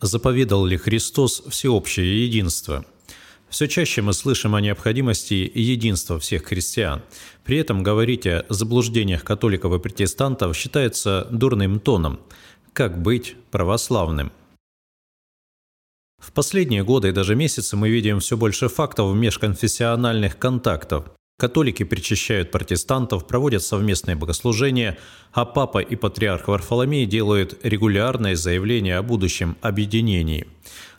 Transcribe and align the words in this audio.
Заповедал 0.00 0.64
ли 0.64 0.76
Христос 0.76 1.42
всеобщее 1.48 2.24
единство? 2.24 2.84
Все 3.48 3.66
чаще 3.66 4.00
мы 4.00 4.12
слышим 4.12 4.54
о 4.54 4.60
необходимости 4.60 5.50
единства 5.52 6.20
всех 6.20 6.44
христиан. 6.44 7.02
При 7.44 7.58
этом 7.58 7.82
говорить 7.82 8.26
о 8.26 8.44
заблуждениях 8.48 9.24
католиков 9.24 9.74
и 9.74 9.78
протестантов 9.80 10.56
считается 10.56 11.26
дурным 11.32 11.80
тоном. 11.80 12.20
Как 12.72 13.02
быть 13.02 13.34
православным? 13.50 14.30
В 16.18 16.32
последние 16.32 16.84
годы 16.84 17.08
и 17.08 17.12
даже 17.12 17.34
месяцы 17.34 17.76
мы 17.76 17.88
видим 17.88 18.20
все 18.20 18.36
больше 18.36 18.68
фактов 18.68 19.16
межконфессиональных 19.16 20.38
контактов. 20.38 21.10
Католики 21.38 21.84
причащают 21.84 22.50
протестантов, 22.50 23.24
проводят 23.28 23.62
совместные 23.62 24.16
богослужения, 24.16 24.98
а 25.32 25.44
папа 25.44 25.78
и 25.78 25.94
патриарх 25.94 26.48
Варфоломей 26.48 27.06
делают 27.06 27.56
регулярные 27.62 28.34
заявления 28.34 28.96
о 28.96 29.04
будущем 29.04 29.56
объединении. 29.60 30.48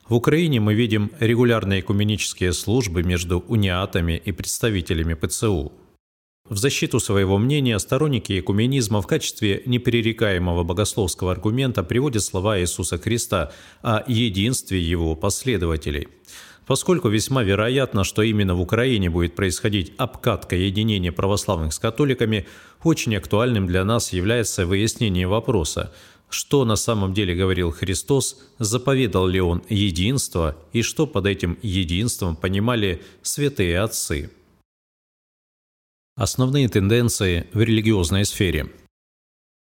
В 0.07 0.15
Украине 0.15 0.61
мы 0.61 0.75
видим 0.75 1.11
регулярные 1.19 1.81
экуменические 1.81 2.53
службы 2.53 3.03
между 3.03 3.39
униатами 3.39 4.21
и 4.23 4.31
представителями 4.31 5.13
ПЦУ. 5.13 5.73
В 6.47 6.57
защиту 6.57 7.01
своего 7.01 7.37
мнения 7.37 7.77
сторонники 7.77 8.39
экуменизма 8.39 9.01
в 9.01 9.07
качестве 9.07 9.61
непререкаемого 9.65 10.63
богословского 10.63 11.33
аргумента 11.33 11.83
приводят 11.83 12.23
слова 12.23 12.57
Иисуса 12.61 12.97
Христа 12.97 13.51
о 13.81 14.03
единстве 14.07 14.81
его 14.81 15.15
последователей– 15.15 16.07
поскольку 16.69 17.09
весьма 17.09 17.41
вероятно, 17.41 18.03
что 18.03 18.21
именно 18.21 18.53
в 18.53 18.61
Украине 18.61 19.09
будет 19.09 19.35
происходить 19.35 19.91
обкатка 19.97 20.55
единения 20.55 21.11
православных 21.11 21.73
с 21.73 21.79
католиками, 21.79 22.45
очень 22.83 23.15
актуальным 23.15 23.65
для 23.65 23.83
нас 23.83 24.13
является 24.13 24.67
выяснение 24.67 25.27
вопроса, 25.27 25.91
что 26.29 26.65
на 26.65 26.75
самом 26.75 27.15
деле 27.15 27.33
говорил 27.33 27.71
Христос, 27.71 28.37
заповедал 28.59 29.25
ли 29.25 29.41
Он 29.41 29.63
единство 29.67 30.55
и 30.71 30.83
что 30.83 31.07
под 31.07 31.25
этим 31.25 31.57
единством 31.63 32.35
понимали 32.35 33.01
святые 33.23 33.79
отцы. 33.79 34.29
Основные 36.15 36.69
тенденции 36.69 37.47
в 37.51 37.61
религиозной 37.61 38.25
сфере– 38.25 38.67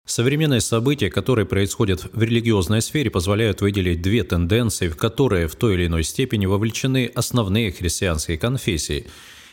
Современные 0.07 0.61
события, 0.61 1.09
которые 1.09 1.47
происходят 1.47 2.09
в 2.13 2.23
религиозной 2.23 2.83
сфере, 2.83 3.11
позволяют 3.11 3.61
выделить 3.61 4.03
две 4.03 4.25
тенденции, 4.25 4.89
в 4.89 4.97
которые 4.97 5.47
в 5.47 5.55
той 5.55 5.75
или 5.75 5.87
иной 5.87 6.03
степени 6.03 6.47
вовлечены 6.47 7.11
основные 7.15 7.71
христианские 7.71 8.39
конфессии, 8.39 9.07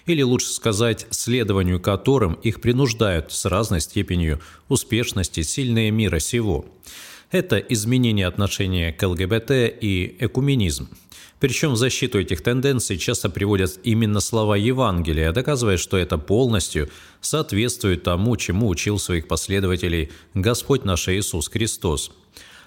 или 0.06 0.22
лучше 0.22 0.48
сказать, 0.48 1.06
следованию 1.12 1.80
которым 1.80 2.34
их 2.36 2.62
принуждают 2.62 3.32
с 3.32 3.46
разной 3.46 3.82
степенью 3.82 4.40
успешности 4.70 5.44
сильные 5.44 5.92
мира 5.92 6.20
сего. 6.20 6.66
Это 7.30 7.58
изменение 7.58 8.26
отношения 8.26 8.94
к 8.94 9.06
ЛГБТ 9.06 9.52
и 9.52 10.16
экуменизм– 10.20 10.90
причем 11.40 11.74
в 11.74 11.78
защиту 11.78 12.20
этих 12.20 12.42
тенденций 12.42 12.98
часто 12.98 13.30
приводят 13.30 13.80
именно 13.84 14.20
слова 14.20 14.56
Евангелия, 14.56 15.32
доказывая, 15.32 15.78
что 15.78 15.98
это 15.98 16.18
полностью 16.18 16.90
соответствует 17.22 18.04
тому, 18.04 18.36
чему 18.38 18.68
учил 18.70 18.98
своих 18.98 19.28
последователей 19.28 20.12
Господь 20.34 20.84
наш 20.84 21.08
Иисус 21.10 21.48
Христос. 21.48 22.12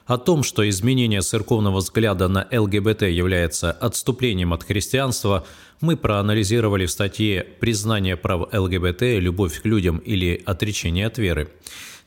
О 0.07 0.19
том, 0.19 0.43
что 0.43 0.69
изменение 0.69 1.21
церковного 1.21 1.79
взгляда 1.79 2.29
на 2.29 2.47
ЛГБТ 2.51 3.03
является 3.03 3.71
отступлением 3.71 4.53
от 4.53 4.65
христианства, 4.65 5.47
мы 5.81 5.97
проанализировали 5.97 6.87
в 6.87 6.91
статье 6.91 7.47
«Признание 7.61 8.17
прав 8.17 8.53
ЛГБТ. 8.53 9.03
Любовь 9.03 9.63
к 9.63 9.67
людям 9.67 9.99
или 9.99 10.43
отречение 10.45 11.07
от 11.07 11.19
веры». 11.19 11.51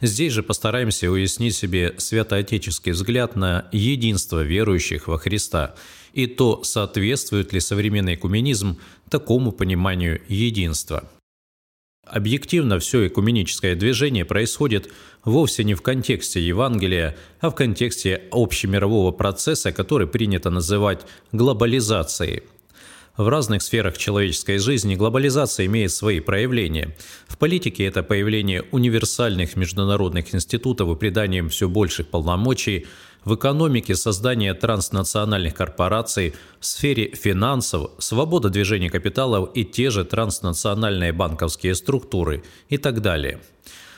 Здесь 0.02 0.34
же 0.34 0.44
постараемся 0.44 1.10
уяснить 1.10 1.56
себе 1.56 1.96
святоотеческий 1.98 2.92
взгляд 2.92 3.38
на 3.38 3.68
единство 3.72 4.42
верующих 4.42 5.08
во 5.08 5.18
Христа 5.18 5.76
и 6.14 6.28
то, 6.28 6.64
соответствует 6.64 7.52
ли 7.52 7.60
современный 7.60 8.16
экуменизм 8.16 8.78
такому 9.10 9.52
пониманию 9.52 10.22
единства. 10.28 11.10
Объективно 12.06 12.80
все 12.80 13.08
экуменическое 13.08 13.76
движение 13.76 14.26
происходит 14.26 14.92
вовсе 15.24 15.64
не 15.64 15.74
в 15.74 15.82
контексте 15.82 16.46
Евангелия, 16.46 17.18
а 17.40 17.50
в 17.50 17.56
контексте 17.56 18.24
общемирового 18.32 19.12
процесса, 19.12 19.72
который 19.72 20.08
принято 20.08 20.50
называть 20.50 21.02
глобализацией– 21.32 22.44
в 23.16 23.28
разных 23.28 23.62
сферах 23.62 23.96
человеческой 23.96 24.58
жизни 24.58 24.96
глобализация 24.96 25.68
имеет 25.68 25.92
свои 25.92 26.20
проявления. 26.20 26.98
В 27.28 27.38
политике 27.38 27.86
это 27.86 28.02
появление 28.02 28.64
универсальных 28.72 29.56
международных 29.56 30.34
институтов 30.34 30.90
и 30.90 31.00
приданием 31.00 31.50
все 31.50 31.70
больших 31.70 32.08
полномочий, 32.08 32.88
в 33.26 33.36
экономике 33.36 33.96
создание 33.96 34.54
транснациональных 34.54 35.54
корпораций, 35.54 36.34
в 36.60 36.66
сфере 36.66 37.14
финансов, 37.16 37.92
свобода 38.00 38.50
движения 38.50 38.90
капиталов 38.90 39.50
и 39.54 39.64
те 39.66 39.90
же 39.90 40.06
транснациональные 40.06 41.14
банковские 41.14 41.76
структуры 41.76 42.44
и 42.70 42.78
так 42.78 43.02
далее– 43.02 43.40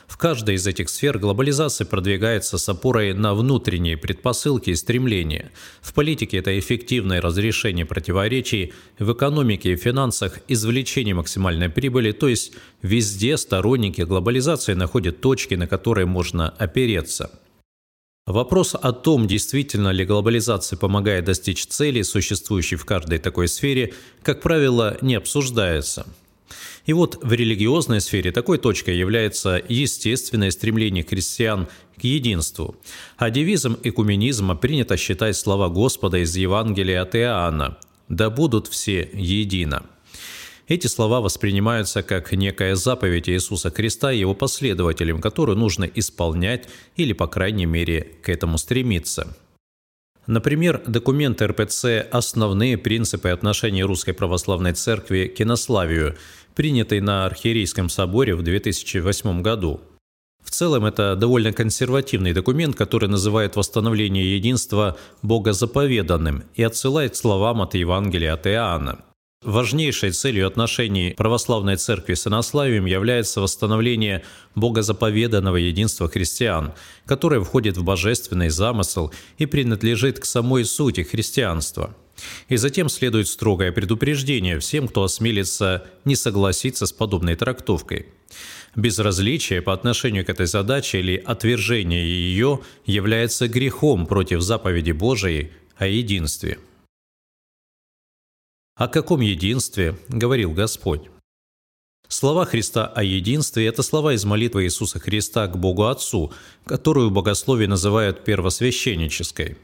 в 0.08 0.18
каждой 0.18 0.56
из 0.56 0.68
этих 0.68 0.90
сфер 0.90 1.18
глобализация 1.18 1.86
продвигается 1.86 2.58
с 2.58 2.69
опорой 2.69 3.13
на 3.13 3.34
внутренние 3.34 3.97
предпосылки 3.97 4.69
и 4.69 4.75
стремления. 4.75 5.52
В 5.81 5.94
политике 5.94 6.38
это 6.38 6.57
эффективное 6.57 7.22
разрешение 7.22 7.86
противоречий, 7.86 8.74
в 9.00 9.12
экономике 9.13 9.74
и 9.74 9.75
финансах 9.75 10.40
извлечение 10.47 11.16
максимальной 11.16 11.69
прибыли, 11.69 12.12
то 12.12 12.28
есть 12.28 12.53
везде 12.81 13.36
сторонники 13.38 14.02
глобализации 14.02 14.74
находят 14.74 15.22
точки, 15.22 15.56
на 15.56 15.68
которые 15.68 16.06
можно 16.06 16.50
опереться. 16.50 17.31
Вопрос 18.25 18.75
о 18.75 18.91
том, 18.91 19.28
действительно 19.28 19.90
ли 19.90 20.03
глобализация 20.03 20.78
помогает 20.78 21.25
достичь 21.25 21.66
целей, 21.68 22.03
существующей 22.03 22.75
в 22.75 22.86
каждой 22.86 23.19
такой 23.19 23.47
сфере, 23.47 23.94
как 24.24 24.41
правило, 24.41 24.97
не 25.02 25.16
обсуждается– 25.16 26.08
и 26.86 26.94
вот 26.94 27.19
в 27.24 27.34
религиозной 27.34 28.00
сфере 28.00 28.31
такой 28.31 28.58
точкой 28.58 28.97
является 28.97 29.62
естественное 29.68 30.52
стремление 30.52 31.03
христиан 31.03 31.68
к 31.97 32.03
единству. 32.03 32.75
А 33.18 33.30
девизом 33.30 33.78
экуменизма 33.84 34.56
принято 34.56 34.96
считать 34.97 35.36
слова 35.36 35.69
Господа 35.69 36.19
из 36.19 36.36
Евангелия 36.36 37.02
от 37.02 37.16
Иоанна 37.16 37.78
«Да 38.07 38.30
будут 38.30 38.68
все 38.68 39.09
едино». 39.13 39.84
Эти 40.67 40.87
слова 40.87 41.21
воспринимаются 41.21 42.01
как 42.01 42.31
некая 42.31 42.75
заповедь 42.75 43.29
Иисуса 43.29 43.69
Христа 43.69 44.11
и 44.11 44.19
его 44.19 44.33
последователям, 44.33 45.21
которую 45.21 45.57
нужно 45.57 45.83
исполнять 45.83 46.67
или, 46.95 47.13
по 47.13 47.27
крайней 47.27 47.67
мере, 47.67 48.01
к 48.23 48.29
этому 48.29 48.57
стремиться. 48.57 49.37
Например, 50.25 50.81
документ 50.87 51.39
РПЦ 51.39 52.07
«Основные 52.11 52.79
принципы 52.79 53.29
отношений 53.29 53.83
Русской 53.83 54.13
Православной 54.13 54.73
Церкви 54.73 55.27
к 55.27 55.39
инославию», 55.39 56.15
принятый 56.55 56.99
на 56.99 57.27
Архиерейском 57.27 57.89
соборе 57.89 58.33
в 58.33 58.41
2008 58.41 59.43
году. 59.43 59.81
В 60.43 60.49
целом 60.49 60.85
это 60.85 61.15
довольно 61.15 61.53
консервативный 61.53 62.33
документ, 62.33 62.75
который 62.75 63.09
называет 63.09 63.55
восстановление 63.55 64.35
единства 64.35 64.97
богозаповеданным 65.21 66.43
и 66.55 66.63
отсылает 66.63 67.15
словам 67.15 67.61
от 67.61 67.75
Евангелия 67.75 68.33
от 68.33 68.47
Иоанна. 68.47 69.03
Важнейшей 69.46 70.09
целью 70.09 70.47
отношений 70.47 71.13
православной 71.16 71.75
церкви 71.75 72.16
с 72.16 72.25
инославием 72.25 72.85
является 72.85 73.41
восстановление 73.41 74.23
богозаповеданного 74.56 75.57
единства 75.57 76.09
христиан, 76.09 76.73
которое 77.06 77.44
входит 77.44 77.78
в 77.78 77.84
божественный 77.84 78.50
замысел 78.50 79.13
и 79.38 79.45
принадлежит 79.45 80.19
к 80.19 80.25
самой 80.25 80.66
сути 80.66 81.03
христианства. 81.03 81.95
И 82.50 82.56
затем 82.56 82.90
следует 82.90 83.28
строгое 83.28 83.72
предупреждение 83.72 84.57
всем, 84.57 84.88
кто 84.88 85.03
осмелится 85.03 85.85
не 86.06 86.16
согласиться 86.16 86.88
с 86.88 86.91
подобной 86.91 87.35
трактовкой. 87.35 88.07
Безразличие 88.75 89.62
по 89.62 89.74
отношению 89.74 90.25
к 90.25 90.29
этой 90.29 90.47
задаче 90.47 91.00
или 91.00 91.22
отвержение 91.24 92.03
ее 92.03 92.62
является 92.88 93.47
грехом 93.47 94.07
против 94.07 94.41
заповеди 94.41 94.91
Божией 94.91 95.51
о 95.78 95.85
единстве. 95.85 96.57
О 98.75 98.89
каком 98.89 99.22
единстве 99.22 99.95
говорил 100.10 100.51
Господь? 100.51 101.04
Слова 102.10 102.44
Христа 102.44 102.86
о 102.86 103.04
единстве– 103.04 103.66
это 103.68 103.81
слова 103.83 104.13
из 104.13 104.25
молитвы 104.25 104.66
Иисуса 104.66 105.00
Христа 105.00 105.48
к 105.48 105.57
Богу 105.57 105.86
Отцу, 105.86 106.33
которую 106.66 107.10
в 107.10 107.13
богословии 107.13 107.68
называют 107.68 108.25
первосвященнической. 108.25 109.57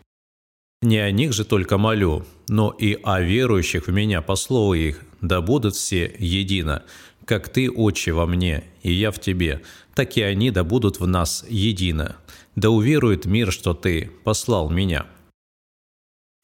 «Не 0.81 0.99
о 0.99 1.11
них 1.11 1.33
же 1.33 1.43
только 1.43 1.77
молю, 1.77 2.25
но 2.47 2.71
и 2.71 2.97
о 3.03 3.19
верующих 3.19 3.87
в 3.87 3.91
Меня 3.91 4.21
по 4.21 4.37
слову 4.37 4.75
их, 4.75 5.03
да 5.19 5.41
будут 5.41 5.75
все 5.75 6.15
едино, 6.17 6.83
как 7.25 7.49
Ты, 7.49 7.69
Отче, 7.69 8.13
во 8.13 8.25
мне, 8.25 8.63
и 8.81 8.93
я 8.93 9.11
в 9.11 9.19
Тебе, 9.19 9.61
так 9.93 10.15
и 10.15 10.21
они 10.21 10.51
да 10.51 10.63
будут 10.63 11.01
в 11.01 11.05
нас 11.05 11.45
едино, 11.49 12.15
да 12.55 12.69
уверует 12.69 13.25
мир, 13.25 13.51
что 13.51 13.73
Ты 13.73 14.09
послал 14.23 14.69
Меня». 14.69 15.05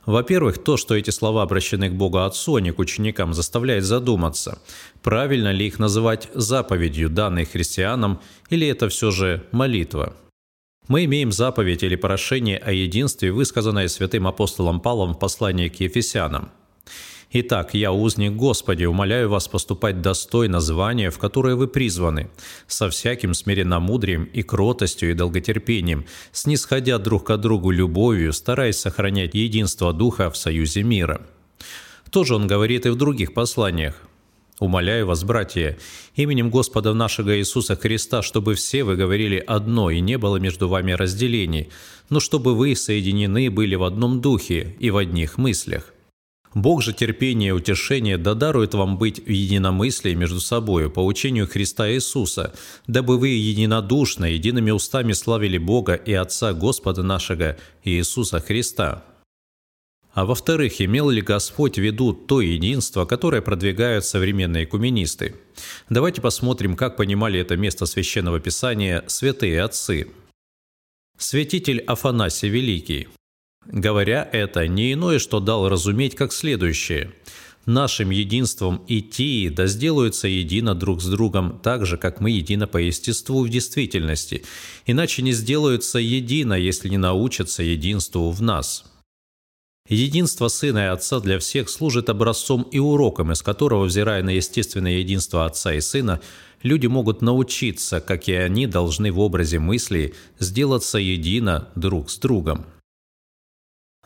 Во-первых, 0.07 0.59
то, 0.59 0.77
что 0.77 0.95
эти 0.95 1.09
слова 1.09 1.43
обращены 1.43 1.89
к 1.89 1.93
Богу 1.93 2.19
Отцу, 2.19 2.55
а 2.55 2.61
не 2.61 2.71
к 2.71 2.79
ученикам, 2.79 3.33
заставляет 3.33 3.83
задуматься, 3.83 4.59
правильно 5.03 5.51
ли 5.51 5.67
их 5.67 5.79
называть 5.79 6.29
заповедью, 6.33 7.09
данной 7.09 7.43
христианам, 7.43 8.21
или 8.49 8.65
это 8.65 8.87
все 8.87 9.11
же 9.11 9.43
молитва. 9.51 10.15
Мы 10.87 11.03
имеем 11.03 11.33
заповедь 11.33 11.83
или 11.83 11.97
прошение 11.97 12.57
о 12.57 12.71
единстве, 12.71 13.33
высказанное 13.33 13.89
святым 13.89 14.27
апостолом 14.27 14.79
Павлом 14.79 15.13
в 15.13 15.19
послании 15.19 15.67
к 15.67 15.81
Ефесянам. 15.81 16.51
Итак, 17.29 17.73
я, 17.73 17.91
узник 17.91 18.33
Господи, 18.33 18.85
умоляю 18.85 19.29
вас 19.29 19.49
поступать 19.49 20.01
достойно 20.01 20.61
звания, 20.61 21.11
в 21.11 21.19
которое 21.19 21.55
вы 21.55 21.67
призваны, 21.67 22.29
со 22.67 22.89
всяким 22.89 23.33
смиренномудрием 23.33 24.23
и 24.23 24.43
кротостью 24.43 25.11
и 25.11 25.13
долготерпением, 25.13 26.05
снисходя 26.31 26.97
друг 26.99 27.27
к 27.27 27.37
другу 27.37 27.71
любовью, 27.71 28.31
стараясь 28.31 28.77
сохранять 28.77 29.33
единство 29.33 29.91
Духа 29.91 30.31
в 30.31 30.37
союзе 30.37 30.83
мира. 30.83 31.21
Тоже 32.11 32.33
он 32.33 32.47
говорит 32.47 32.85
и 32.85 32.89
в 32.89 32.95
других 32.95 33.33
посланиях. 33.33 33.95
Умоляю 34.59 35.05
вас, 35.05 35.23
братья, 35.25 35.77
именем 36.15 36.49
Господа 36.49 36.93
нашего 36.93 37.37
Иисуса 37.37 37.75
Христа, 37.75 38.23
чтобы 38.23 38.55
все 38.55 38.85
вы 38.85 38.95
говорили 38.95 39.43
одно, 39.45 39.91
и 39.91 39.99
не 39.99 40.17
было 40.17 40.37
между 40.37 40.69
вами 40.69 40.93
разделений, 40.93 41.69
но 42.09 42.21
чтобы 42.21 42.55
вы 42.55 42.73
соединены 42.75 43.51
были 43.51 43.75
в 43.75 43.83
одном 43.83 44.21
духе 44.21 44.75
и 44.79 44.89
в 44.89 44.97
одних 44.97 45.37
мыслях. 45.37 45.93
Бог 46.53 46.81
же 46.81 46.93
терпение 46.93 47.49
и 47.49 47.51
утешение 47.51 48.17
да 48.17 48.33
дарует 48.33 48.73
вам 48.73 48.97
быть 48.97 49.23
в 49.25 49.29
единомыслии 49.29 50.13
между 50.13 50.39
собою 50.39 50.89
по 50.89 51.05
учению 51.05 51.47
Христа 51.47 51.91
Иисуса, 51.91 52.53
дабы 52.87 53.17
вы 53.17 53.29
единодушно, 53.29 54.25
едиными 54.25 54.71
устами 54.71 55.13
славили 55.13 55.57
Бога 55.57 55.93
и 55.93 56.13
Отца 56.13 56.53
Господа 56.53 57.03
нашего 57.03 57.57
Иисуса 57.83 58.39
Христа. 58.39 59.03
А 60.17 60.25
во-вторых, 60.25 60.81
имел 60.81 61.11
ли 61.11 61.21
Господь 61.21 61.77
в 61.77 61.81
виду 61.81 62.11
то 62.11 62.41
единство, 62.41 63.05
которое 63.05 63.43
продвигают 63.43 64.03
современные 64.03 64.65
куминисты? 64.65 65.35
Давайте 65.89 66.21
посмотрим, 66.21 66.75
как 66.75 66.97
понимали 66.97 67.39
это 67.39 67.55
место 67.55 67.85
Священного 67.85 68.39
Писания 68.39 69.03
святые 69.05 69.61
отцы. 69.61 70.07
Святитель 71.19 71.81
Афанасий 71.81 72.49
Великий. 72.49 73.09
Говоря 73.69 74.27
это, 74.31 74.65
не 74.67 74.93
иное, 74.93 75.19
что 75.19 75.39
дал 75.39 75.67
разуметь, 75.67 76.15
как 76.15 76.31
следующее. 76.31 77.13
«Нашим 77.65 78.11
единством 78.11 78.81
идти 78.87 79.49
да 79.49 79.67
сделаются 79.67 80.29
едино 80.29 80.73
друг 80.73 81.01
с 81.01 81.05
другом, 81.05 81.59
так 81.61 81.85
же, 81.85 81.97
как 81.97 82.21
мы 82.21 82.31
едино 82.31 82.65
по 82.65 82.77
естеству 82.77 83.43
в 83.43 83.49
действительности, 83.49 84.45
иначе 84.85 85.21
не 85.21 85.33
сделаются 85.33 85.99
едино, 85.99 86.53
если 86.53 86.87
не 86.87 86.97
научатся 86.97 87.63
единству 87.63 88.31
в 88.31 88.41
нас». 88.41 88.85
Единство 89.89 90.47
Сына 90.47 90.79
и 90.79 90.87
Отца 90.87 91.19
для 91.19 91.39
всех 91.39 91.69
служит 91.69 92.09
образцом 92.09 92.61
и 92.63 92.79
уроком, 92.79 93.33
из 93.33 93.41
которого, 93.41 93.83
взирая 93.83 94.23
на 94.23 94.29
естественное 94.29 94.99
единство 94.99 95.45
Отца 95.45 95.73
и 95.73 95.81
Сына, 95.81 96.21
люди 96.63 96.87
могут 96.87 97.21
научиться, 97.21 97.99
как 97.99 98.29
и 98.29 98.33
они 98.33 98.65
должны 98.65 99.11
в 99.11 99.19
образе 99.19 99.59
мысли 99.59 100.13
сделаться 100.39 100.99
едино 100.99 101.67
друг 101.75 102.09
с 102.09 102.17
другом. 102.17 102.65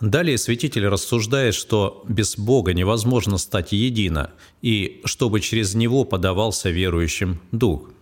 Далее 0.01 0.37
святитель 0.37 0.87
рассуждает, 0.87 1.53
что 1.53 2.03
без 2.07 2.37
Бога 2.37 2.73
невозможно 2.73 3.37
стать 3.37 3.71
едино, 3.71 4.31
и 4.61 5.01
чтобы 5.05 5.39
через 5.39 5.75
Него 5.75 6.03
подавался 6.03 6.69
верующим 6.69 7.39
Дух– 7.51 7.89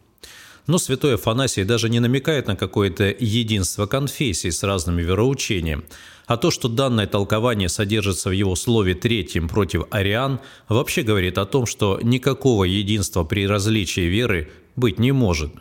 но 0.69 0.77
святой 0.77 1.15
Афанасий 1.15 1.63
даже 1.63 1.89
не 1.89 1.99
намекает 1.99 2.45
на 2.45 2.55
какое-то 2.55 3.05
единство 3.05 3.87
конфессий 3.87 4.51
с 4.51 4.61
разными 4.61 5.01
вероучениями, 5.01 5.81
а 6.27 6.37
то, 6.37 6.51
что 6.51 6.67
данное 6.67 7.07
толкование 7.07 7.69
содержится 7.69 8.29
в 8.29 8.33
его 8.33 8.55
слове 8.55 8.93
третьем 8.93 9.49
против 9.49 9.85
ариан, 9.89 10.41
вообще 10.67 11.01
говорит 11.01 11.39
о 11.39 11.47
том, 11.47 11.65
что 11.65 11.99
никакого 12.03 12.65
единства 12.65 13.23
при 13.23 13.47
различии 13.47 14.01
веры 14.01 14.51
быть 14.75 14.99
не 14.99 15.11
может. 15.11 15.51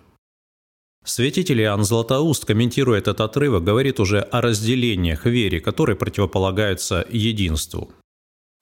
Святитель 1.08 1.62
Иоанн 1.62 1.84
Златоуст, 1.84 2.44
комментируя 2.44 2.98
этот 2.98 3.20
отрывок, 3.20 3.64
говорит 3.64 3.98
уже 3.98 4.20
о 4.20 4.40
разделениях 4.40 5.24
в 5.24 5.28
вере, 5.28 5.58
которые 5.58 5.96
противополагаются 5.96 7.06
единству. 7.10 7.90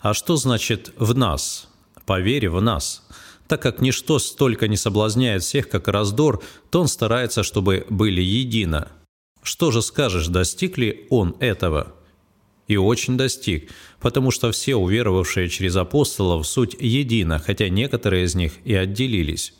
А 0.00 0.14
что 0.14 0.36
значит 0.36 0.92
«в 0.96 1.16
нас»? 1.16 1.68
По 2.06 2.20
вере 2.20 2.48
в 2.48 2.62
нас– 2.62 3.02
так 3.48 3.62
как 3.62 3.80
ничто 3.80 4.18
столько 4.18 4.68
не 4.68 4.76
соблазняет 4.76 5.42
всех, 5.42 5.68
как 5.68 5.88
раздор, 5.88 6.42
то 6.70 6.80
он 6.80 6.88
старается, 6.88 7.42
чтобы 7.42 7.86
были 7.88 8.20
едино. 8.20 8.88
Что 9.42 9.70
же 9.70 9.82
скажешь, 9.82 10.26
достиг 10.26 10.78
ли 10.78 11.06
он 11.10 11.36
этого? 11.38 11.94
И 12.66 12.76
очень 12.76 13.16
достиг, 13.16 13.70
потому 14.00 14.32
что 14.32 14.50
все 14.50 14.74
уверовавшие 14.74 15.48
через 15.48 15.76
апостолов 15.76 16.46
суть 16.46 16.76
едина, 16.80 17.38
хотя 17.38 17.68
некоторые 17.68 18.24
из 18.24 18.34
них 18.34 18.54
и 18.64 18.74
отделились. 18.74 19.54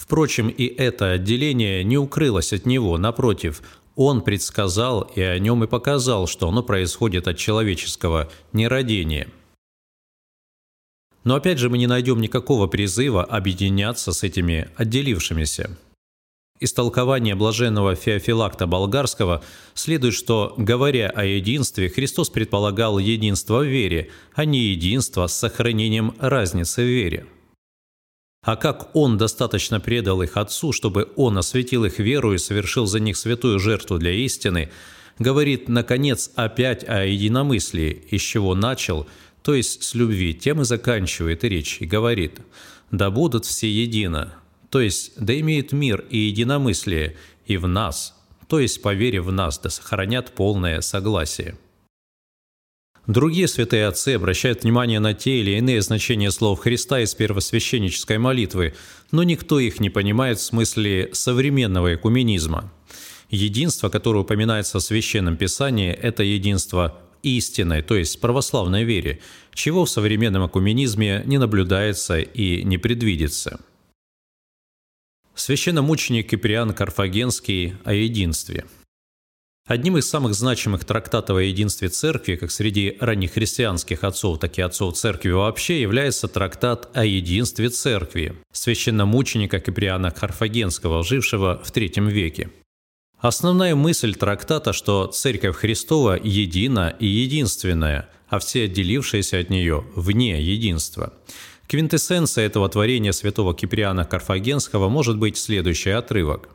Впрочем, 0.00 0.48
и 0.48 0.64
это 0.64 1.12
отделение 1.12 1.84
не 1.84 1.98
укрылось 1.98 2.54
от 2.54 2.64
него, 2.64 2.96
напротив, 2.96 3.62
он 3.96 4.22
предсказал 4.22 5.02
и 5.02 5.20
о 5.20 5.38
нем 5.38 5.62
и 5.64 5.66
показал, 5.66 6.26
что 6.26 6.48
оно 6.48 6.62
происходит 6.62 7.28
от 7.28 7.36
человеческого 7.36 8.30
нерадения– 8.52 9.28
но 11.24 11.34
опять 11.34 11.58
же 11.58 11.68
мы 11.68 11.78
не 11.78 11.86
найдем 11.86 12.20
никакого 12.20 12.66
призыва 12.66 13.24
объединяться 13.24 14.12
с 14.12 14.22
этими 14.22 14.70
отделившимися. 14.76 15.76
Из 16.58 16.72
толкования 16.72 17.34
блаженного 17.34 17.94
Феофилакта 17.94 18.66
Болгарского 18.66 19.42
следует, 19.74 20.14
что, 20.14 20.54
говоря 20.56 21.08
о 21.08 21.24
единстве, 21.24 21.88
Христос 21.88 22.28
предполагал 22.28 22.98
единство 22.98 23.60
в 23.60 23.64
вере, 23.66 24.10
а 24.34 24.44
не 24.44 24.60
единство 24.60 25.26
с 25.26 25.34
сохранением 25.34 26.14
разницы 26.18 26.82
в 26.82 26.86
вере. 26.86 27.26
А 28.42 28.56
как 28.56 28.94
Он 28.94 29.18
достаточно 29.18 29.80
предал 29.80 30.22
их 30.22 30.36
Отцу, 30.36 30.72
чтобы 30.72 31.08
Он 31.16 31.38
осветил 31.38 31.84
их 31.84 31.98
веру 31.98 32.34
и 32.34 32.38
совершил 32.38 32.86
за 32.86 33.00
них 33.00 33.16
святую 33.16 33.58
жертву 33.58 33.98
для 33.98 34.12
истины, 34.12 34.70
говорит, 35.18 35.68
наконец, 35.68 36.30
опять 36.34 36.88
о 36.88 37.04
единомыслии, 37.04 38.04
из 38.10 38.22
чего 38.22 38.54
начал– 38.54 39.06
то 39.42 39.54
есть 39.54 39.82
с 39.82 39.94
любви, 39.94 40.34
тем 40.34 40.60
и 40.60 40.64
заканчивает 40.64 41.44
речь 41.44 41.78
и 41.80 41.86
говорит 41.86 42.40
«Да 42.90 43.10
будут 43.10 43.46
все 43.46 43.70
едино», 43.70 44.34
то 44.68 44.80
есть 44.80 45.12
«Да 45.16 45.38
имеет 45.38 45.72
мир 45.72 46.04
и 46.10 46.18
единомыслие 46.18 47.16
и 47.46 47.56
в 47.56 47.66
нас», 47.66 48.14
то 48.48 48.60
есть 48.60 48.82
по 48.82 48.92
вере 48.92 49.20
в 49.20 49.32
нас, 49.32 49.58
да 49.58 49.70
сохранят 49.70 50.34
полное 50.34 50.80
согласие. 50.80 51.56
Другие 53.06 53.48
святые 53.48 53.86
отцы 53.86 54.10
обращают 54.10 54.62
внимание 54.62 55.00
на 55.00 55.14
те 55.14 55.40
или 55.40 55.52
иные 55.52 55.80
значения 55.82 56.30
слов 56.30 56.60
Христа 56.60 57.00
из 57.00 57.14
первосвященнической 57.14 58.18
молитвы, 58.18 58.74
но 59.10 59.22
никто 59.22 59.58
их 59.58 59.80
не 59.80 59.90
понимает 59.90 60.38
в 60.38 60.42
смысле 60.42 61.10
современного 61.12 61.94
экуменизма. 61.94 62.72
Единство, 63.30 63.88
которое 63.88 64.20
упоминается 64.20 64.78
в 64.78 64.82
Священном 64.82 65.36
Писании, 65.36 65.92
это 65.92 66.22
единство 66.22 67.00
истинной, 67.22 67.82
то 67.82 67.96
есть 67.96 68.20
православной 68.20 68.84
вере, 68.84 69.20
чего 69.54 69.84
в 69.84 69.90
современном 69.90 70.46
экуменизме 70.46 71.22
не 71.26 71.38
наблюдается 71.38 72.18
и 72.18 72.62
не 72.64 72.78
предвидится. 72.78 73.60
Священномученик 75.34 76.28
Киприан 76.30 76.74
Карфагенский 76.74 77.74
о 77.84 77.94
единстве. 77.94 78.66
Одним 79.70 79.98
из 79.98 80.08
самых 80.08 80.34
значимых 80.34 80.84
трактатов 80.84 81.36
о 81.36 81.42
единстве 81.42 81.90
церкви, 81.90 82.34
как 82.34 82.50
среди 82.50 82.96
ранних 82.98 83.34
христианских 83.34 84.02
отцов, 84.02 84.40
так 84.40 84.58
и 84.58 84.62
отцов 84.62 84.96
церкви 84.96 85.30
вообще, 85.30 85.80
является 85.80 86.26
трактат 86.26 86.88
о 86.92 87.04
единстве 87.04 87.68
церкви 87.68 88.34
священномученика 88.52 89.60
Киприана 89.60 90.10
Карфагенского, 90.10 91.04
жившего 91.04 91.62
в 91.64 91.70
III 91.70 92.10
веке. 92.10 92.50
Основная 93.20 93.76
мысль 93.76 94.16
трактата, 94.16 94.72
что 94.72 95.06
Церковь 95.06 95.54
Христова 95.54 96.18
едина 96.20 96.92
и 96.98 97.06
единственная, 97.06 98.08
а 98.28 98.40
все 98.40 98.64
отделившиеся 98.64 99.38
от 99.38 99.50
нее 99.50 99.84
вне 99.94 100.42
единства. 100.42 101.12
Квинтэссенция 101.68 102.44
этого 102.44 102.68
творения 102.68 103.12
святого 103.12 103.54
Киприана 103.54 104.04
Карфагенского 104.04 104.88
может 104.88 105.16
быть 105.16 105.36
следующий 105.36 105.90
отрывок. 105.90 106.48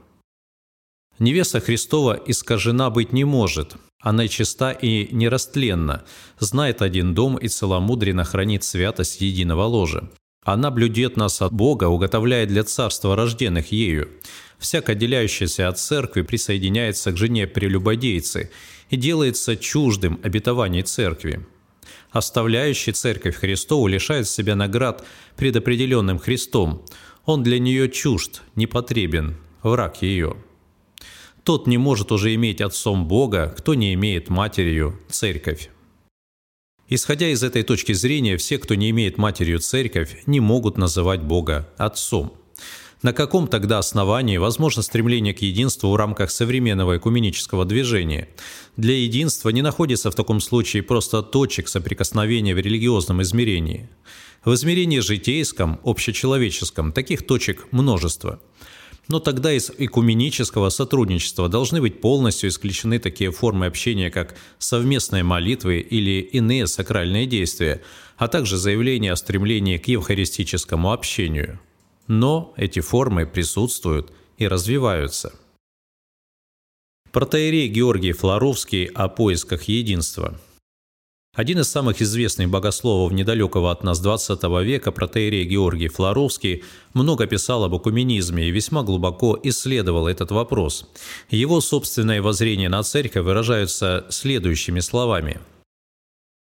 «Невеста 1.19 1.59
Христова 1.59 2.19
искажена 2.25 2.89
быть 2.89 3.13
не 3.13 3.23
может, 3.23 3.75
она 3.99 4.27
чиста 4.27 4.71
и 4.71 5.13
нерастленна, 5.13 6.03
знает 6.39 6.81
один 6.81 7.13
дом 7.13 7.37
и 7.37 7.47
целомудренно 7.47 8.23
хранит 8.23 8.63
святость 8.63 9.21
единого 9.21 9.63
ложа. 9.63 10.09
Она 10.43 10.69
блюдет 10.69 11.17
нас 11.17 11.41
от 11.41 11.53
Бога, 11.53 11.85
уготовляет 11.85 12.49
для 12.49 12.63
царства 12.63 13.15
рожденных 13.15 13.71
ею 13.71 14.09
всяко 14.57 14.93
отделяющийся 14.93 15.67
от 15.67 15.79
церкви 15.79 16.21
присоединяется 16.21 17.11
к 17.11 17.17
жене 17.17 17.47
прелюбодейцы 17.47 18.51
и 18.89 18.95
делается 18.95 19.55
чуждым 19.55 20.19
обетований 20.23 20.81
церкви. 20.81 21.45
Оставляющий 22.11 22.93
церковь 22.93 23.35
Христову 23.35 23.87
лишает 23.87 24.27
себя 24.27 24.55
наград 24.55 25.05
предопределенным 25.35 26.17
Христом. 26.17 26.85
Он 27.25 27.43
для 27.43 27.59
нее 27.59 27.89
чужд, 27.89 28.41
непотребен, 28.55 29.37
враг 29.63 30.01
ее. 30.01 30.37
Тот 31.45 31.67
не 31.67 31.77
может 31.77 32.11
уже 32.11 32.33
иметь 32.33 32.59
отцом 32.59 33.07
Бога, 33.07 33.53
кто 33.55 33.75
не 33.75 33.93
имеет 33.93 34.29
матерью 34.29 34.99
церковь. 35.09 35.69
Исходя 36.89 37.29
из 37.29 37.43
этой 37.43 37.61
точки 37.61 37.93
зрения, 37.93 38.37
все, 38.37 38.57
кто 38.57 38.73
не 38.73 38.89
имеет 38.89 39.19
матерью 39.19 39.59
церковь, 39.59 40.23
не 40.25 40.39
могут 40.39 40.77
называть 40.77 41.21
Бога 41.21 41.69
отцом– 41.77 42.33
На 43.03 43.13
каком 43.13 43.47
тогда 43.47 43.77
основании 43.77 44.37
возможно 44.37 44.81
стремление 44.81 45.35
к 45.35 45.43
единству 45.43 45.91
в 45.91 45.95
рамках 45.95 46.31
современного 46.31 46.97
экуменического 46.97 47.63
движения? 47.63 48.27
Для 48.77 48.95
единства 48.95 49.49
не 49.49 49.61
находится 49.61 50.09
в 50.09 50.15
таком 50.15 50.39
случае 50.39 50.81
просто 50.81 51.21
точек 51.21 51.67
соприкосновения 51.67 52.55
в 52.55 52.57
религиозном 52.57 53.21
измерении. 53.21 53.89
В 54.43 54.55
измерении 54.55 55.01
житейском, 55.01 55.79
общечеловеческом, 55.83 56.91
таких 56.91 57.27
точек 57.27 57.67
множество– 57.71 58.39
но 59.07 59.19
тогда 59.19 59.53
из 59.53 59.71
экуменического 59.77 60.69
сотрудничества 60.69 61.49
должны 61.49 61.81
быть 61.81 62.01
полностью 62.01 62.49
исключены 62.49 62.99
такие 62.99 63.31
формы 63.31 63.67
общения, 63.67 64.09
как 64.09 64.35
совместные 64.57 65.23
молитвы 65.23 65.79
или 65.79 66.21
иные 66.21 66.67
сакральные 66.67 67.25
действия, 67.25 67.81
а 68.17 68.27
также 68.27 68.57
заявление 68.57 69.11
о 69.11 69.15
стремлении 69.15 69.77
к 69.77 69.87
евхаристическому 69.87 70.91
общению. 70.91 71.59
Но 72.07 72.53
эти 72.57 72.79
формы 72.79 73.25
присутствуют 73.25 74.11
и 74.37 74.47
развиваются. 74.47 75.33
Протеерей 77.11 77.67
Георгий 77.67 78.11
Флоровский 78.11 78.85
о 78.85 79.07
поисках 79.07 79.63
единства– 79.63 80.39
один 81.35 81.59
из 81.59 81.69
самых 81.69 82.01
известных 82.01 82.49
богословов 82.49 83.11
недалекого 83.11 83.71
от 83.71 83.83
нас 83.83 84.03
XX 84.03 84.63
века, 84.63 84.91
протеерей 84.91 85.43
Георгий 85.43 85.89
Флоровский, 85.89 86.63
много 86.93 87.27
писал 87.27 87.65
об 87.65 87.75
экуменизме 87.75 88.47
и 88.47 88.51
весьма 88.51 88.83
глубоко 88.83 89.37
исследовал 89.43 90.07
этот 90.07 90.31
вопрос. 90.31 90.87
Его 91.29 91.61
собственное 91.61 92.21
воззрение 92.21 92.69
на 92.69 92.81
церковь 92.83 93.25
выражаются 93.25 94.05
следующими 94.09 94.79
словами. 94.79 95.39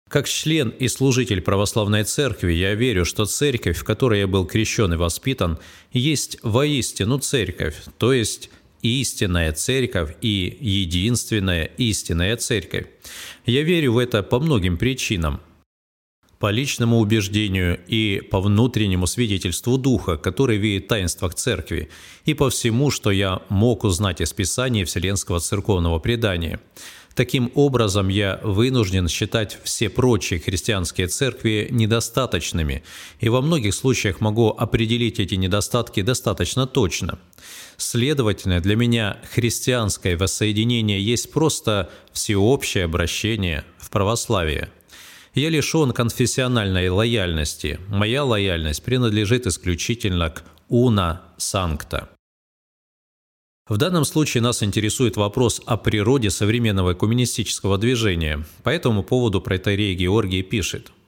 Как 0.09 0.27
член 0.27 0.69
и 0.69 0.87
служитель 0.87 1.41
православной 1.41 2.03
церкви 2.03 2.53
я 2.53 2.75
верю, 2.75 3.05
что 3.05 3.25
церковь, 3.25 3.77
в 3.77 3.83
которой 3.83 4.19
я 4.19 4.27
был 4.27 4.45
крещен 4.45 4.93
и 4.93 4.97
воспитан, 4.97 5.57
есть 5.91 6.37
воистину 6.43 7.17
церковь, 7.17 7.77
то 7.97 8.13
есть 8.13 8.51
истинная 8.85 9.51
церковь 9.53 10.15
и 10.21 10.57
единственная 10.59 11.65
истинная 11.77 12.37
церковь. 12.37 12.87
Я 13.45 13.63
верю 13.63 13.93
в 13.93 13.97
это 13.97 14.23
по 14.23 14.39
многим 14.39 14.77
причинам. 14.77 15.41
По 16.39 16.51
личному 16.51 16.99
убеждению 16.99 17.79
и 17.87 18.21
по 18.29 18.41
внутреннему 18.41 19.07
свидетельству 19.07 19.77
Духа, 19.77 20.17
который 20.17 20.57
видит 20.57 20.87
таинствах 20.87 21.33
Церкви, 21.33 21.89
и 22.25 22.33
по 22.33 22.49
всему, 22.49 22.91
что 22.91 23.09
я 23.09 23.41
мог 23.49 23.83
узнать 23.85 24.21
из 24.21 24.33
Писания 24.33 24.85
Вселенского 24.85 25.39
церковного 25.39 25.99
предания. 25.99 26.59
Таким 27.15 27.49
образом, 27.55 28.09
я 28.09 28.41
вынужден 28.43 29.07
считать 29.07 29.57
все 29.63 29.89
прочие 29.89 30.37
христианские 30.37 31.07
церкви 31.07 31.69
недостаточными, 31.71 32.83
и 33.21 33.29
во 33.29 33.41
многих 33.41 33.73
случаях 33.73 34.19
могу 34.19 34.49
определить 34.49 35.21
эти 35.21 35.35
недостатки 35.35 36.01
достаточно 36.01 36.67
точно. 36.67 37.17
Следовательно, 37.77 38.59
для 38.59 38.75
меня 38.75 39.17
христианское 39.33 40.17
воссоединение 40.17 41.01
есть 41.01 41.31
просто 41.31 41.89
всеобщее 42.11 42.83
обращение 42.83 43.63
в 43.77 43.89
православие. 43.89 44.69
Я 45.33 45.49
лишен 45.49 45.91
конфессиональной 45.91 46.89
лояльности. 46.89 47.79
Моя 47.87 48.25
лояльность 48.25 48.83
принадлежит 48.83 49.47
исключительно 49.47 50.31
к 50.31 50.43
уна 50.67 51.21
санкта. 51.37 52.09
В 53.67 53.77
данном 53.77 54.05
случае 54.05 54.43
нас 54.43 54.61
интересует 54.61 55.17
вопрос 55.17 55.61
о 55.65 55.77
природе 55.77 56.29
современного 56.29 56.93
коммунистического 56.93 57.77
движения. 57.77 58.45
По 58.63 58.69
этому 58.69 59.03
поводу 59.03 59.41
протеерей 59.41 59.95
Георгий 59.95 60.43
пишет– 60.43 60.91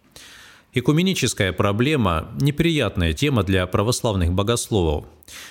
Экуменическая 0.73 1.53
проблема– 1.53 2.29
неприятная 2.39 3.13
тема 3.13 3.41
для 3.41 3.65
православных 3.65 4.33
богословов. 4.33 5.05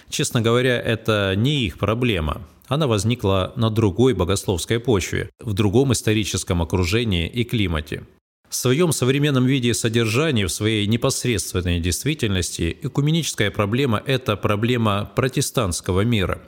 Честно 0.08 0.40
говоря, 0.40 0.80
это 0.80 1.34
не 1.36 1.64
их 1.64 1.78
проблема. 1.78 2.46
Она 2.68 2.86
возникла 2.86 3.52
на 3.56 3.70
другой 3.70 4.14
богословской 4.14 4.78
почве, 4.78 5.30
в 5.40 5.52
другом 5.52 5.92
историческом 5.92 6.62
окружении 6.62 7.26
и 7.26 7.42
климате. 7.42 8.04
В 8.48 8.54
своем 8.54 8.92
современном 8.92 9.46
виде 9.46 9.74
содержания, 9.74 10.46
в 10.46 10.52
своей 10.52 10.86
непосредственной 10.86 11.80
действительности, 11.80 12.76
экуменическая 12.82 13.50
проблема– 13.50 14.00
это 14.06 14.36
проблема 14.36 15.10
протестантского 15.16 16.02
мира. 16.02 16.40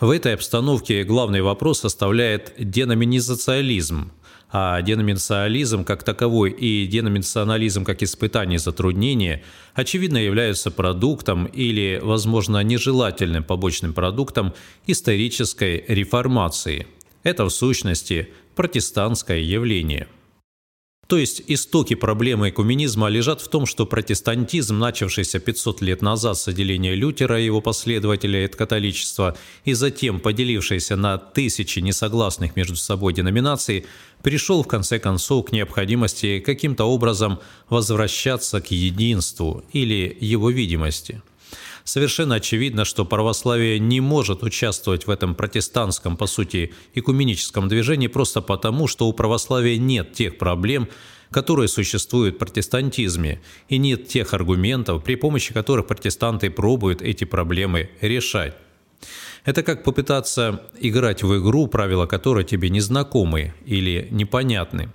В 0.00 0.08
этой 0.08 0.32
обстановке 0.32 1.04
главный 1.04 1.42
вопрос 1.42 1.80
составляет 1.80 2.54
деноминизациализм, 2.56 4.12
а 4.50 4.80
деноминациализм 4.80 5.84
как 5.84 6.04
таковой 6.04 6.52
и 6.52 6.86
деноминционализм 6.86 7.84
как 7.84 8.02
испытание 8.02 8.56
и 8.56 8.58
затруднение 8.58 9.42
очевидно 9.74 10.16
являются 10.16 10.70
продуктом 10.70 11.44
или, 11.44 12.00
возможно, 12.02 12.62
нежелательным 12.62 13.44
побочным 13.44 13.92
продуктом 13.92 14.54
исторической 14.86 15.84
реформации. 15.86 16.86
Это 17.22 17.44
в 17.44 17.50
сущности 17.50 18.30
протестантское 18.54 19.40
явление– 19.40 20.08
то 21.10 21.18
есть 21.18 21.42
истоки 21.48 21.94
проблемы 21.94 22.50
экуменизма 22.50 23.08
лежат 23.08 23.40
в 23.40 23.48
том, 23.48 23.66
что 23.66 23.84
протестантизм, 23.84 24.78
начавшийся 24.78 25.40
500 25.40 25.82
лет 25.82 26.02
назад 26.02 26.38
с 26.38 26.46
отделения 26.46 26.94
Лютера 26.94 27.40
и 27.40 27.44
его 27.44 27.60
последователей 27.60 28.46
от 28.46 28.54
католичества, 28.54 29.36
и 29.64 29.72
затем 29.72 30.20
поделившийся 30.20 30.94
на 30.94 31.18
тысячи 31.18 31.80
несогласных 31.80 32.54
между 32.54 32.76
собой 32.76 33.12
деноминаций, 33.12 33.86
пришел 34.22 34.62
в 34.62 34.68
конце 34.68 35.00
концов 35.00 35.46
к 35.46 35.52
необходимости 35.52 36.38
каким-то 36.38 36.84
образом 36.84 37.40
возвращаться 37.68 38.60
к 38.60 38.70
единству 38.70 39.64
или 39.72 40.16
его 40.20 40.48
видимости. 40.50 41.22
Совершенно 41.90 42.36
очевидно, 42.36 42.84
что 42.84 43.04
православие 43.04 43.80
не 43.80 44.00
может 44.00 44.44
участвовать 44.44 45.08
в 45.08 45.10
этом 45.10 45.34
протестантском, 45.34 46.16
по 46.16 46.28
сути, 46.28 46.72
экуменическом 46.94 47.66
движении 47.66 48.06
просто 48.06 48.40
потому, 48.40 48.86
что 48.86 49.08
у 49.08 49.12
православия 49.12 49.76
нет 49.76 50.12
тех 50.12 50.38
проблем, 50.38 50.88
которые 51.32 51.66
существуют 51.66 52.36
в 52.36 52.38
протестантизме, 52.38 53.40
и 53.68 53.76
нет 53.76 54.06
тех 54.06 54.34
аргументов, 54.34 55.02
при 55.02 55.16
помощи 55.16 55.52
которых 55.52 55.88
протестанты 55.88 56.48
пробуют 56.48 57.02
эти 57.02 57.24
проблемы 57.24 57.90
решать. 58.00 58.54
Это 59.44 59.64
как 59.64 59.82
попытаться 59.82 60.62
играть 60.78 61.24
в 61.24 61.40
игру, 61.40 61.66
правила 61.66 62.06
которой 62.06 62.44
тебе 62.44 62.70
незнакомы 62.70 63.52
или 63.66 64.06
непонятны. 64.12 64.90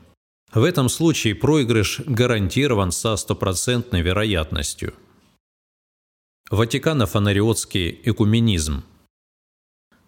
В 0.54 0.64
этом 0.64 0.88
случае 0.88 1.36
проигрыш 1.36 2.00
гарантирован 2.06 2.94
со 2.94 3.18
стопроцентной 3.18 4.02
вероятностью– 4.02 4.94
Ватикано-фонариотский 6.52 8.02
экуменизм 8.04 8.84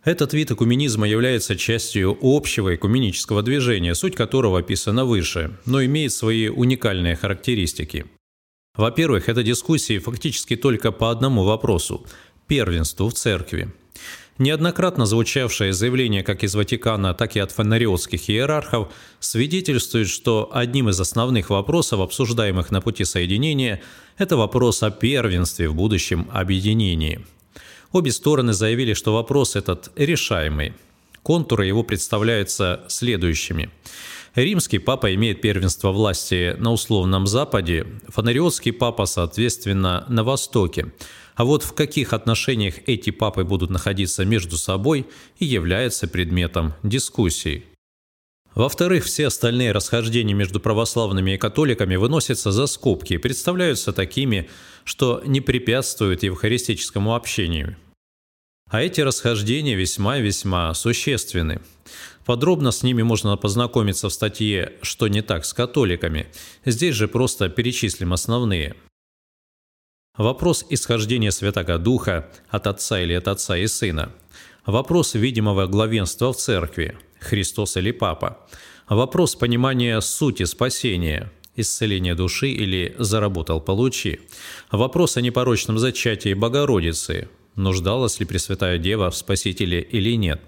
Этот 0.03 0.33
вид 0.33 0.51
экуменизма 0.51 1.07
является 1.07 1.55
частью 1.55 2.15
общего 2.21 2.75
экуменического 2.75 3.41
движения, 3.41 3.95
суть 3.95 4.15
которого 4.15 4.59
описана 4.59 5.03
выше, 5.03 5.57
но 5.65 5.83
имеет 5.83 6.13
свои 6.13 6.47
уникальные 6.47 7.15
характеристики. 7.15 8.05
Во-первых, 8.75 9.29
это 9.29 9.41
дискуссии 9.41 9.97
фактически 9.97 10.55
только 10.55 10.91
по 10.91 11.09
одному 11.09 11.43
вопросу– 11.43 12.05
первенству 12.47 13.09
в 13.09 13.15
церкви– 13.15 13.73
Неоднократно 14.37 15.07
звучавшее 15.07 15.73
заявление 15.73 16.21
как 16.21 16.43
из 16.43 16.53
Ватикана, 16.53 17.15
так 17.15 17.35
и 17.35 17.39
от 17.39 17.51
фонариотских 17.51 18.29
иерархов 18.29 18.89
свидетельствует, 19.19 20.07
что 20.07 20.49
одним 20.53 20.89
из 20.89 20.99
основных 20.99 21.49
вопросов, 21.49 22.01
обсуждаемых 22.01 22.69
на 22.69 22.79
пути 22.79 23.03
соединения, 23.03 23.81
это 24.17 24.37
вопрос 24.37 24.83
о 24.83 24.91
первенстве 24.91 25.67
в 25.67 25.75
будущем 25.75 26.29
объединении. 26.31 27.25
Обе 27.91 28.11
стороны 28.11 28.53
заявили, 28.53 28.93
что 28.93 29.13
вопрос 29.13 29.55
этот 29.55 29.91
решаемый. 29.95 30.73
Контуры 31.23 31.65
его 31.65 31.81
представляются 31.81 32.83
следующими. 32.89 33.71
Римский 34.35 34.77
папа 34.77 35.15
имеет 35.15 35.41
первенство 35.41 35.91
власти 35.91 36.55
на 36.59 36.71
условном 36.71 37.25
Западе, 37.25 37.87
фонариотский 38.09 38.71
папа, 38.71 39.07
соответственно, 39.07 40.05
на 40.09 40.23
Востоке– 40.23 40.91
а 41.37 41.45
вот 41.45 41.61
в 41.61 41.73
каких 41.73 42.13
отношениях 42.13 42.75
эти 42.87 43.11
папы 43.11 43.43
будут 43.43 43.69
находиться 43.69 44.25
между 44.25 44.57
собой 44.57 45.05
и 45.37 45.45
является 45.45 46.07
предметом 46.07 46.73
дискуссий. 46.81 47.65
Во-вторых, 48.55 49.05
все 49.05 49.27
остальные 49.27 49.71
расхождения 49.71 50.33
между 50.33 50.59
православными 50.59 51.35
и 51.35 51.37
католиками 51.37 51.95
выносятся 51.95 52.51
за 52.51 52.65
скобки 52.65 53.13
и 53.13 53.17
представляются 53.19 53.93
такими, 53.93 54.49
что 54.83 55.21
не 55.27 55.39
препятствуют 55.39 56.23
евхаристическому 56.23 57.13
общению. 57.13 57.77
А 58.71 58.81
эти 58.81 59.01
расхождения 59.01 59.75
весьма-весьма 59.75 60.73
существенны. 60.73 61.61
Подробно 62.25 62.71
с 62.71 62.81
ними 62.81 63.03
можно 63.03 63.37
познакомиться 63.37 64.09
в 64.09 64.13
статье 64.13 64.73
«Что 64.81 65.07
не 65.07 65.21
так 65.21 65.45
с 65.45 65.53
католиками». 65.53 66.27
Здесь 66.65 66.95
же 66.95 67.07
просто 67.07 67.47
перечислим 67.47 68.11
основные– 68.11 68.75
Вопрос 70.17 70.65
исхождения 70.69 71.31
Святого 71.31 71.77
Духа 71.77 72.29
от 72.49 72.65
Отца 72.65 72.99
или 72.99 73.13
от 73.13 73.27
Отца 73.27 73.55
и 73.57 73.67
Сына. 73.67 74.11
Вопрос 74.65 75.13
видимого 75.13 75.67
главенства 75.67 76.33
в 76.33 76.37
Церкви, 76.37 76.97
Христос 77.19 77.77
или 77.77 77.91
Папа. 77.91 78.39
Вопрос 78.89 79.35
понимания 79.35 80.01
сути 80.01 80.43
спасения, 80.43 81.31
исцеления 81.55 82.15
души 82.15 82.49
или 82.49 82.95
«заработал, 82.97 83.61
получи». 83.61 84.21
Вопрос 84.71 85.17
о 85.17 85.21
непорочном 85.21 85.77
зачатии 85.77 86.33
Богородицы, 86.33 87.29
нуждалась 87.55 88.19
ли 88.19 88.25
Пресвятая 88.25 88.79
Дева 88.79 89.11
в 89.11 89.15
Спасителе 89.15 89.81
или 89.81 90.15
нет. 90.15 90.41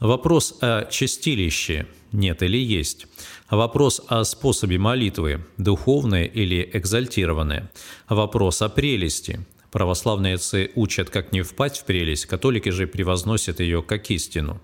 Вопрос 0.00 0.58
о 0.60 0.84
чистилище– 0.84 1.86
нет 2.12 2.42
или 2.42 2.58
есть. 2.58 3.06
Вопрос 3.50 4.00
о 4.08 4.24
способе 4.24 4.78
молитвы– 4.78 5.44
духовное 5.56 6.24
или 6.24 6.68
экзальтированное. 6.72 7.70
Вопрос 8.08 8.62
о 8.62 8.68
прелести. 8.68 9.46
Православные 9.70 10.34
отцы 10.34 10.70
учат, 10.74 11.10
как 11.10 11.32
не 11.32 11.42
впасть 11.42 11.78
в 11.78 11.84
прелесть, 11.84 12.26
католики 12.26 12.70
же 12.70 12.86
превозносят 12.86 13.60
ее 13.60 13.82
как 13.82 14.10
истину. 14.10 14.60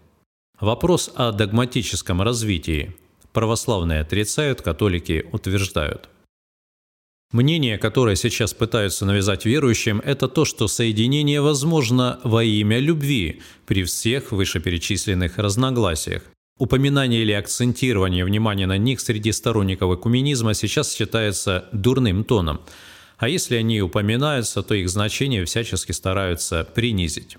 Вопрос 0.60 1.10
о 1.14 1.32
догматическом 1.32 2.22
развитии. 2.22 2.96
Православные 3.32 4.00
отрицают, 4.00 4.62
католики 4.62 5.26
утверждают. 5.32 6.08
Мнение, 7.32 7.78
которое 7.78 8.14
сейчас 8.14 8.54
пытаются 8.54 9.04
навязать 9.04 9.44
верующим, 9.44 10.00
это 10.04 10.28
то, 10.28 10.44
что 10.44 10.68
соединение 10.68 11.40
возможно 11.40 12.20
во 12.22 12.44
имя 12.44 12.78
любви 12.78 13.42
при 13.66 13.82
всех 13.82 14.30
вышеперечисленных 14.30 15.36
разногласиях. 15.38 16.22
Упоминание 16.56 17.22
или 17.22 17.32
акцентирование 17.32 18.24
внимания 18.24 18.66
на 18.66 18.78
них 18.78 19.00
среди 19.00 19.32
сторонников 19.32 19.92
экуменизма 19.98 20.54
сейчас 20.54 20.94
считается 20.94 21.68
дурным 21.72 22.22
тоном, 22.22 22.60
а 23.18 23.28
если 23.28 23.56
они 23.56 23.82
упоминаются, 23.82 24.62
то 24.62 24.74
их 24.74 24.88
значение 24.88 25.44
всячески 25.44 25.90
стараются 25.90 26.62
принизить. 26.74 27.38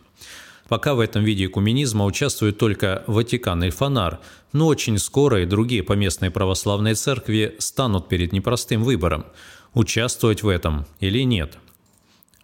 Пока 0.68 0.96
в 0.96 1.00
этом 1.00 1.24
виде 1.24 1.46
экуменизма 1.46 2.04
участвуют 2.04 2.58
только 2.58 3.04
Ватикан 3.08 3.64
и 3.64 3.70
Фонар, 3.70 4.20
но 4.52 4.68
очень 4.68 4.98
скоро 4.98 5.44
и 5.44 5.46
другие 5.46 5.84
поместные 5.84 6.32
православные 6.32 6.96
церкви 6.96 7.56
станут 7.60 8.10
перед 8.10 8.34
непростым 8.34 8.84
выбором– 8.84 9.26
участвовать 9.76 10.42
в 10.42 10.48
этом 10.48 10.86
или 11.00 11.20
нет. 11.24 11.58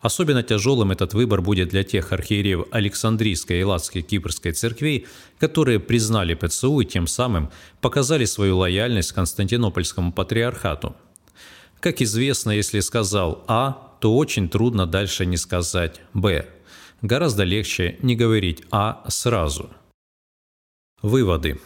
Особенно 0.01 0.41
тяжелым 0.41 0.91
этот 0.91 1.13
выбор 1.13 1.41
будет 1.41 1.70
для 1.70 1.84
тех 1.84 2.12
архиереев 2.12 2.65
Александрийской 2.72 3.60
и 3.60 3.63
Ладской 3.63 4.01
Кипрской 4.01 4.51
церквей, 4.51 5.05
которые 5.38 5.79
признали 5.79 6.34
ПЦУ 6.34 6.79
и 6.79 6.86
тем 6.86 7.05
самым 7.05 7.51
показали 7.81 8.25
свою 8.25 8.58
лояльность 8.58 9.12
Константинопольскому 9.12 10.12
патриархату. 10.12 10.96
Как 11.79 12.01
известно, 12.01 12.51
если 12.51 12.79
сказал 12.79 13.43
А, 13.48 13.96
то 14.00 14.15
очень 14.15 14.50
трудно 14.50 14.88
дальше 14.88 15.25
не 15.27 15.38
сказать 15.38 16.01
Б. 16.13 16.48
Гораздо 17.03 17.43
легче 17.43 17.98
не 18.01 18.15
говорить 18.15 18.63
А 18.72 19.03
сразу. 19.08 19.70
Выводы. 21.03 21.60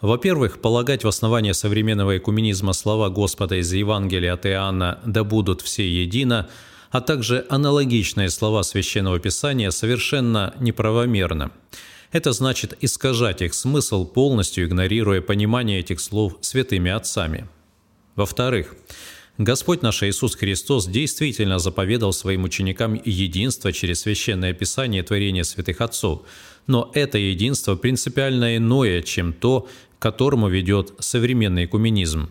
Во-первых, 0.00 0.60
полагать 0.60 1.04
в 1.04 1.08
основании 1.08 1.52
современного 1.52 2.16
экуменизма 2.16 2.72
слова 2.74 3.08
Господа 3.08 3.56
из 3.56 3.72
Евангелия 3.72 4.34
от 4.34 4.46
Иоанна 4.46 5.00
«да 5.04 5.24
будут 5.24 5.62
все 5.62 5.86
едино», 5.86 6.48
а 6.90 7.00
также 7.00 7.46
аналогичные 7.48 8.30
слова 8.30 8.62
Священного 8.62 9.18
Писания 9.18 9.70
совершенно 9.70 10.54
неправомерно. 10.60 11.52
Это 12.12 12.32
значит 12.32 12.76
искажать 12.80 13.42
их 13.42 13.54
смысл, 13.54 14.06
полностью 14.06 14.66
игнорируя 14.66 15.20
понимание 15.20 15.80
этих 15.80 16.00
слов 16.00 16.38
святыми 16.40 16.90
отцами. 16.90 17.48
Во-вторых, 18.14 18.74
Господь 19.38 19.82
наш 19.82 20.02
Иисус 20.02 20.34
Христос 20.34 20.86
действительно 20.86 21.58
заповедал 21.58 22.14
своим 22.14 22.44
ученикам 22.44 22.98
единство 23.04 23.70
через 23.72 24.00
Священное 24.00 24.54
Писание 24.54 25.02
творения 25.02 25.42
святых 25.42 25.82
отцов, 25.82 26.22
но 26.66 26.90
это 26.94 27.18
единство 27.18 27.76
принципиально 27.76 28.56
иное, 28.56 29.02
чем 29.02 29.34
то, 29.34 29.68
к 29.98 30.02
которому 30.02 30.48
ведет 30.48 30.94
современный 31.00 31.66
экуменизм. 31.66 32.30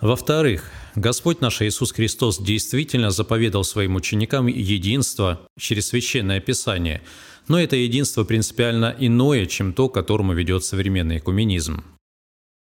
Во-вторых, 0.00 0.70
Господь 0.94 1.40
наш 1.40 1.62
Иисус 1.62 1.92
Христос 1.92 2.38
действительно 2.38 3.10
заповедал 3.10 3.64
своим 3.64 3.96
ученикам 3.96 4.46
единство 4.46 5.40
через 5.58 5.88
Священное 5.88 6.40
Писание, 6.40 7.02
но 7.48 7.58
это 7.58 7.76
единство 7.76 8.24
принципиально 8.24 8.94
иное, 8.98 9.46
чем 9.46 9.72
то, 9.72 9.88
к 9.88 9.94
которому 9.94 10.34
ведет 10.34 10.64
современный 10.64 11.16
экуменизм. 11.16 11.82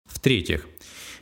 В-третьих, 0.06 0.66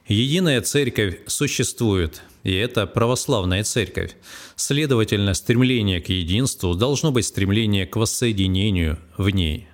единая 0.07 0.63
церковь 0.63 1.19
существует, 1.27 2.23
и 2.43 2.55
это 2.55 2.87
православная 2.87 3.63
церковь. 3.63 4.17
Следовательно, 4.57 5.35
стремление 5.35 6.01
к 6.01 6.09
единству 6.09 6.75
должно 6.75 7.13
быть 7.13 7.27
стремление 7.27 7.87
к 7.87 7.97
воссоединению 7.97 8.99
в 9.19 9.29
ней. 9.29 9.69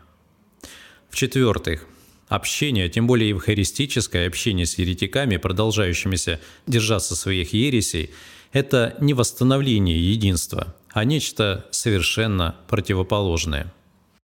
В-четвертых, 1.11 1.87
Общение, 2.34 2.88
тем 2.88 3.06
более 3.06 3.28
евхаристическое 3.28 4.26
общение 4.26 4.66
с 4.66 4.76
еретиками, 4.76 5.36
продолжающимися 5.36 6.40
держаться 6.66 7.14
своих 7.14 7.52
ересей, 7.52 8.10
это 8.50 8.96
не 8.98 9.14
восстановление 9.14 10.12
единства, 10.12 10.74
а 10.90 11.04
нечто 11.04 11.64
совершенно 11.70 12.56
противоположное– 12.66 13.72